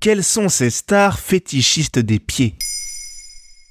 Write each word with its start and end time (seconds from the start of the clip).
Quelles 0.00 0.24
sont 0.24 0.48
ces 0.48 0.70
stars 0.70 1.20
fétichistes 1.20 1.98
des 1.98 2.18
pieds? 2.18 2.54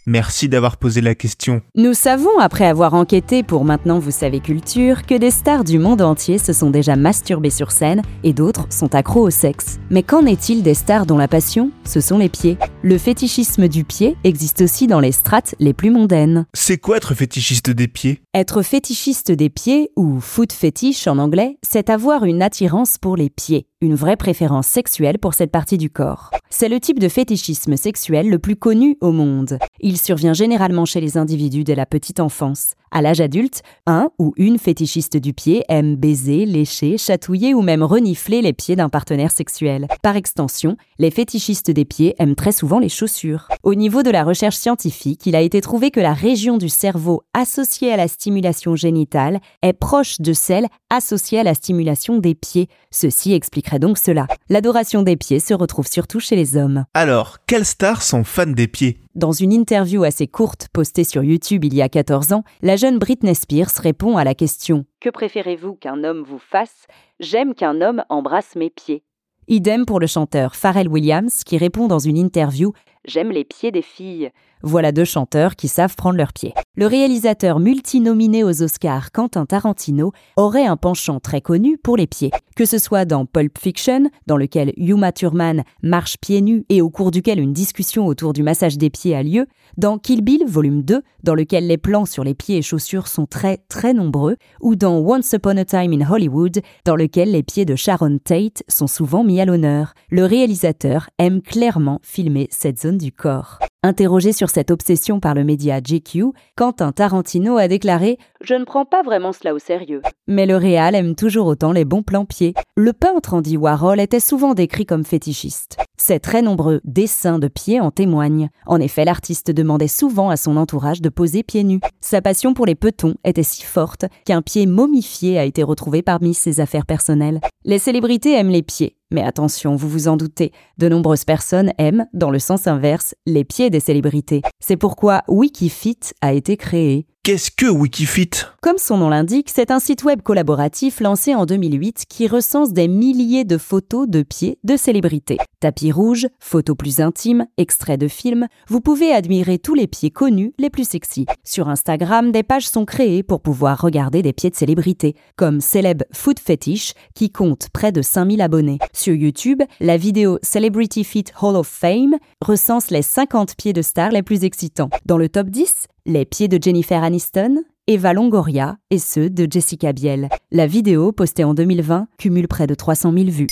Merci 0.10 0.50
d'avoir 0.50 0.78
posé 0.78 1.02
la 1.02 1.14
question. 1.14 1.62
Nous 1.76 1.94
savons, 1.94 2.40
après 2.40 2.66
avoir 2.66 2.96
enquêté 2.96 3.44
pour 3.44 3.64
Maintenant 3.64 4.00
Vous 4.00 4.10
savez 4.10 4.40
Culture, 4.40 5.06
que 5.06 5.14
des 5.14 5.30
stars 5.30 5.64
du 5.64 5.78
monde 5.78 6.02
entier 6.02 6.40
se 6.40 6.52
sont 6.52 6.72
déjà 6.72 6.96
masturbées 6.96 7.52
sur 7.52 7.72
scène 7.72 8.02
et 8.24 8.34
d'autres 8.34 8.66
sont 8.72 8.96
accros 8.96 9.22
au 9.22 9.30
sexe. 9.30 9.78
Mais 9.92 10.02
qu'en 10.02 10.26
est-il 10.26 10.64
des 10.64 10.74
stars 10.74 11.06
dont 11.06 11.20
la 11.20 11.28
passion, 11.28 11.70
ce 11.86 12.02
sont 12.02 12.18
les 12.18 12.28
pieds? 12.28 12.58
Le 12.82 12.98
fétichisme 12.98 13.68
du 13.68 13.84
pied 13.84 14.18
existe 14.24 14.62
aussi 14.62 14.88
dans 14.88 15.00
les 15.00 15.12
strates 15.12 15.54
les 15.60 15.74
plus 15.74 15.92
mondaines. 15.92 16.48
C'est 16.56 16.80
quoi 16.80 16.98
être 16.98 17.14
fétichiste 17.14 17.70
des 17.70 17.88
pieds? 17.88 18.24
Être 18.34 18.64
fétichiste 18.64 19.32
des 19.32 19.52
pieds, 19.52 19.92
ou 19.96 20.20
foot 20.20 20.52
fétiche 20.52 21.06
en 21.06 21.20
anglais, 21.20 21.60
c'est 21.62 21.92
avoir 21.92 22.26
une 22.26 22.42
attirance 22.42 22.98
pour 22.98 23.16
les 23.16 23.30
pieds 23.30 23.68
une 23.82 23.96
vraie 23.96 24.18
préférence 24.18 24.68
sexuelle 24.68 25.20
pour 25.20 25.34
cette 25.34 25.52
partie 25.52 25.78
du 25.78 25.90
corps. 25.90 26.32
C'est 26.50 26.68
le 26.68 26.80
type 26.80 27.00
de 27.00 27.08
fétichisme 27.08 27.78
sexuel 27.78 28.30
le 28.30 28.40
plus 28.40 28.58
connu 28.58 28.98
au 29.00 29.12
monde. 29.12 29.58
Il 29.80 29.98
survient 30.00 30.34
généralement 30.34 30.86
chez 30.86 31.02
les 31.02 31.18
individus 31.18 31.64
dès 31.64 31.76
la 31.76 31.86
petite 31.86 32.20
enfance. 32.20 32.74
À 32.92 33.04
l'âge 33.04 33.22
adulte, 33.22 33.62
un 33.86 34.10
ou 34.18 34.34
une 34.36 34.58
fétichiste 34.58 35.16
du 35.16 35.34
pied 35.34 35.64
aime 35.70 35.96
baiser, 35.96 36.46
lécher, 36.46 36.98
chatouiller 36.98 37.54
ou 37.54 37.62
même 37.62 37.84
renifler 37.84 38.42
les 38.42 38.54
pieds 38.54 38.76
d'un 38.76 38.90
partenaire 38.90 39.32
sexuel. 39.32 39.88
Par 40.02 40.16
extension, 40.16 40.76
les 40.98 41.12
fétichistes 41.12 41.70
des 41.70 41.86
pieds 41.86 42.16
aiment 42.18 42.36
très 42.36 42.52
souvent 42.52 42.80
les 42.80 42.90
chaussures. 42.90 43.48
Au 43.62 43.76
niveau 43.76 44.02
de 44.02 44.10
la 44.10 44.24
recherche 44.24 44.56
scientifique, 44.56 45.28
il 45.28 45.36
a 45.36 45.42
été 45.42 45.62
trouvé 45.62 45.92
que 45.92 46.00
la 46.00 46.14
région 46.14 46.58
du 46.58 46.70
cerveau 46.70 47.22
associée 47.34 47.94
à 47.94 47.98
la 47.98 48.08
stimulation 48.08 48.76
génitale 48.76 49.40
est 49.62 49.74
proche 49.74 50.20
de 50.20 50.34
celle 50.34 50.68
associée 50.90 51.40
à 51.40 51.44
la 51.44 51.54
stimulation 51.54 52.18
des 52.18 52.34
pieds. 52.34 52.70
Ceci 52.90 53.34
expliquerait 53.34 53.80
donc 53.80 54.00
cela. 54.00 54.26
L'adoration 54.50 55.04
des 55.04 55.16
pieds 55.16 55.40
se 55.40 55.54
retrouve 55.54 55.88
surtout 55.88 56.20
chez 56.20 56.36
les 56.36 56.58
hommes. 56.58 56.86
Alors, 56.96 57.38
quelles 57.46 57.66
stars 57.66 58.02
sont 58.02 58.24
fans 58.24 58.48
des 58.48 58.68
pieds? 58.68 59.00
Dans 59.20 59.34
une 59.34 59.52
interview 59.52 60.04
assez 60.04 60.28
courte 60.28 60.70
postée 60.72 61.04
sur 61.04 61.24
YouTube 61.24 61.66
il 61.66 61.76
y 61.76 61.82
a 61.82 61.90
14 61.90 62.32
ans, 62.32 62.44
la 62.62 62.78
jeune 62.78 62.98
Britney 62.98 63.36
Spears 63.36 63.72
répond 63.78 64.16
à 64.16 64.24
la 64.24 64.34
question 64.34 64.86
Que 65.02 65.10
préférez-vous 65.10 65.76
qu'un 65.76 66.04
homme 66.06 66.24
vous 66.24 66.40
fasse? 66.40 66.88
J'aime 67.20 67.54
qu'un 67.54 67.82
homme 67.82 68.04
embrasse 68.08 68.56
mes 68.56 68.70
pieds. 68.70 69.04
Idem 69.50 69.86
pour 69.86 70.00
le 70.00 70.08
chanteur 70.08 70.56
Pharrell 70.56 70.88
Williams 70.88 71.44
qui 71.44 71.58
répond 71.58 71.88
dans 71.88 72.00
une 72.00 72.18
interview 72.18 72.72
J'aime 73.06 73.32
les 73.32 73.44
pieds 73.44 73.72
des 73.72 73.82
filles. 73.82 74.32
Voilà 74.62 74.92
deux 74.92 75.06
chanteurs 75.06 75.56
qui 75.56 75.70
savent 75.70 75.96
prendre 75.96 76.18
leurs 76.18 76.34
pieds. 76.34 76.54
Le 76.76 76.86
réalisateur 76.86 77.62
multinominé 77.62 78.44
aux 78.44 78.62
Oscars 78.62 79.12
Quentin 79.14 79.46
Tarantino 79.46 80.12
aurait 80.36 80.66
un 80.66 80.76
penchant 80.76 81.22
très 81.22 81.40
connu 81.40 81.78
pour 81.78 81.96
les 81.96 82.08
pieds. 82.08 82.32
Que 82.58 82.66
ce 82.66 82.78
soit 82.78 83.06
dans 83.06 83.26
Pulp 83.26 83.58
Fiction, 83.58 84.10
dans 84.28 84.36
lequel 84.36 84.74
Yuma 84.76 85.14
Thurman 85.14 85.64
marche 85.82 86.18
pieds 86.18 86.42
nus 86.42 86.66
et 86.68 86.82
au 86.82 86.90
cours 86.90 87.12
duquel 87.12 87.40
une 87.40 87.54
discussion 87.54 88.06
autour 88.06 88.34
du 88.34 88.44
massage 88.44 88.78
des 88.78 88.90
pieds 88.90 89.16
a 89.16 89.24
lieu, 89.24 89.48
dans 89.78 89.98
Kill 89.98 90.22
Bill 90.22 90.44
volume 90.46 90.84
2, 90.84 91.02
dans 91.24 91.36
lequel 91.36 91.66
les 91.68 91.78
plans 91.78 92.06
sur 92.06 92.26
les 92.26 92.36
pieds 92.36 92.58
et 92.58 92.62
chaussures 92.62 93.08
sont 93.08 93.26
très 93.26 93.60
très 93.70 93.94
nombreux, 93.94 94.36
ou 94.60 94.76
dans 94.76 94.98
Once 94.98 95.32
Upon 95.32 95.56
a 95.56 95.64
Time 95.64 95.94
in 95.94 96.10
Hollywood, 96.10 96.60
dans 96.84 96.98
lequel 96.98 97.32
les 97.32 97.44
pieds 97.44 97.66
de 97.66 97.78
Sharon 97.78 98.18
Tate 98.18 98.64
sont 98.68 98.88
souvent 98.88 99.24
mis 99.24 99.40
à 99.40 99.46
l'honneur. 99.46 99.94
Le 100.10 100.26
réalisateur 100.26 101.10
aime 101.18 101.42
clairement 101.42 102.02
filmer 102.04 102.50
cette 102.52 102.82
zone 102.82 102.98
du 102.98 103.14
corps. 103.14 103.60
Interrogé 103.82 104.34
sur 104.34 104.50
cette 104.50 104.72
obsession 104.72 105.22
par 105.22 105.34
le 105.34 105.46
média 105.46 105.80
GQ, 105.80 106.34
Quentin 106.58 106.92
Tarantino 106.92 107.56
a 107.56 107.70
déclaré 107.70 108.18
Je 108.42 108.56
ne 108.56 108.66
prends 108.66 108.84
pas 108.84 109.04
vraiment 109.04 109.32
cela 109.32 109.54
au 109.54 109.60
sérieux. 109.60 110.02
Mais 110.28 110.46
le 110.46 110.58
réal 110.58 110.96
aime 110.96 111.16
toujours 111.16 111.48
autant 111.48 111.72
les 111.72 111.86
bons 111.86 112.04
plans 112.04 112.26
pieds. 112.26 112.54
Le 112.76 112.92
peintre 112.92 113.36
Andy 113.36 113.56
Warhol 113.56 114.02
était 114.02 114.20
souvent 114.20 114.54
décrit 114.54 114.86
comme 114.86 115.06
fétichiste. 115.06 115.78
Ses 115.98 116.20
très 116.20 116.42
nombreux 116.42 116.82
dessins 116.84 117.40
de 117.40 117.48
pieds 117.48 117.80
en 117.80 117.90
témoignent. 117.90 118.50
En 118.66 118.82
effet, 118.82 119.06
l'artiste 119.06 119.50
demandait 119.50 119.88
souvent 119.88 120.30
à 120.30 120.36
son 120.36 120.58
entourage 120.58 121.02
de 121.02 121.08
poser 121.08 121.44
pieds 121.44 121.64
nus. 121.64 121.80
Sa 122.02 122.22
passion 122.22 122.54
pour 122.54 122.66
les 122.66 122.76
petons 122.76 123.16
était 123.24 123.44
si 123.44 123.64
forte 123.64 124.04
qu'un 124.26 124.42
pied 124.42 124.66
momifié 124.66 125.40
a 125.40 125.46
été 125.46 125.64
retrouvé 125.64 126.02
parmi 126.02 126.34
ses 126.34 126.60
affaires 126.60 126.86
personnelles. 126.86 127.40
Les 127.64 127.80
célébrités 127.80 128.34
aiment 128.34 128.50
les 128.50 128.64
pieds, 128.64 128.98
mais 129.12 129.24
attention, 129.24 129.76
vous 129.76 129.90
vous 129.90 130.08
en 130.08 130.18
doutez, 130.18 130.52
de 130.78 130.90
nombreuses 130.90 131.26
personnes 131.26 131.72
aiment, 131.78 132.06
dans 132.14 132.30
le 132.30 132.40
sens 132.40 132.68
inverse, 132.68 133.16
les 133.26 133.44
pieds 133.44 133.70
des 133.70 133.80
célébrités. 133.80 134.42
C'est 134.60 134.78
pourquoi 134.78 135.22
Wikifit 135.28 136.00
a 136.22 136.34
été 136.34 136.58
créé. 136.58 137.08
Qu'est-ce 137.22 137.52
que 137.52 137.66
Wikifit 137.66 138.30
Comme 138.62 138.78
son 138.78 138.98
nom 138.98 139.10
l'indique, 139.10 139.52
c'est 139.54 139.72
un 139.72 139.80
site 139.80 140.06
web 140.06 140.22
collaboratif 140.22 141.02
lancé 141.02 141.36
en 141.36 141.46
2008 141.46 142.06
qui 142.08 142.28
recense 142.28 142.72
des 142.72 142.88
milliers 142.88 143.44
de 143.44 143.58
photos 143.58 144.08
de 144.08 144.22
pieds 144.22 144.58
de 144.64 144.78
célébrités. 144.78 145.38
Tapis 145.60 145.92
rouge, 145.92 146.28
photos 146.40 146.78
plus 146.78 147.02
intimes, 147.02 147.46
extraits 147.58 148.00
de 148.00 148.08
films, 148.08 148.48
vous 148.70 148.80
pouvez 148.80 149.12
admirer 149.12 149.60
tous 149.60 149.76
les 149.76 149.86
pieds 149.86 150.12
connus 150.12 150.54
les 150.58 150.70
plus 150.70 150.88
sexy. 150.88 151.26
Sur 151.44 151.68
Instagram, 151.68 152.32
des 152.32 152.42
pages 152.42 152.70
sont 152.70 152.86
créées 152.86 153.22
pour 153.22 153.42
pouvoir 153.42 153.82
regarder 153.82 154.22
des 154.22 154.32
pieds 154.32 154.50
de 154.50 154.56
célébrités, 154.56 155.16
comme 155.36 155.60
Celeb 155.60 156.04
Foot 156.14 156.40
Fetish 156.40 156.94
qui 157.16 157.32
compte 157.32 157.68
près 157.74 157.92
de 157.92 158.02
5000 158.02 158.40
abonnés. 158.40 158.80
Sur 158.94 159.14
YouTube, 159.14 159.62
la 159.82 159.98
vidéo 159.98 160.40
Celebrity 160.42 161.04
Feet 161.04 161.34
Hall 161.42 161.58
of 161.58 161.68
Fame 161.68 162.16
recense 162.42 162.92
les 162.92 163.02
50 163.02 163.58
pieds 163.58 163.74
de 163.74 163.82
stars 163.82 164.12
les 164.12 164.24
plus 164.24 164.46
excitants. 164.46 164.90
Dans 165.06 165.18
le 165.18 165.28
top 165.28 165.50
10, 165.50 165.88
les 166.10 166.26
pieds 166.26 166.48
de 166.48 166.62
Jennifer 166.62 167.04
Aniston, 167.04 167.64
Eva 167.86 168.14
Longoria 168.14 168.78
et 168.90 168.98
ceux 168.98 169.30
de 169.30 169.48
Jessica 169.50 169.94
Biel. 169.94 170.28
La 170.52 170.66
vidéo, 170.66 171.12
postée 171.12 171.44
en 171.44 171.54
2020, 171.54 172.08
cumule 172.18 172.48
près 172.48 172.66
de 172.66 172.74
300 172.74 173.14
000 173.14 173.30
vues. 173.30 173.48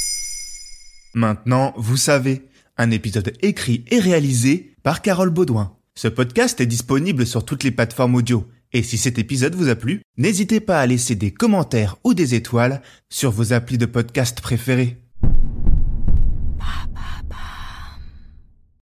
Maintenant, 1.13 1.73
vous 1.78 1.97
savez, 1.97 2.47
un 2.78 2.90
épisode 2.90 3.31
écrit 3.41 3.85
et 3.91 4.00
réalisé 4.00 4.73
par 4.81 5.03
Carole 5.03 5.29
Baudouin. 5.29 5.75
Ce 5.94 6.07
podcast 6.07 6.59
est 6.59 6.66
disponible 6.66 7.28
sur 7.28 7.46
toutes 7.46 7.63
les 7.63 7.72
plateformes 7.72 8.16
audio. 8.16 8.46
Et 8.73 8.84
si 8.84 8.97
cet 8.97 9.19
épisode 9.19 9.56
vous 9.56 9.69
a 9.69 9.75
plu, 9.75 10.01
n'hésitez 10.17 10.59
pas 10.59 10.79
à 10.79 10.85
laisser 10.88 11.16
des 11.16 11.31
commentaires 11.31 11.97
ou 12.03 12.13
des 12.13 12.34
étoiles 12.34 12.81
sur 13.09 13.31
vos 13.31 13.53
applis 13.53 13.78
de 13.78 13.85
podcast 13.85 14.41
préférés. 14.41 14.97